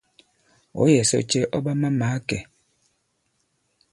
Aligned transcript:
Ɔ̌ 0.79 0.85
yɛ̀ 0.93 1.05
sɔ 1.09 1.17
cɛ 1.29 1.39
ɔ̂ 1.55 1.59
ɓa 1.65 1.71
ma-màa 1.81 2.17
kɛ̄? 2.27 2.39